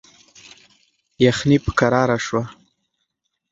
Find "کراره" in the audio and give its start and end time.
1.79-2.17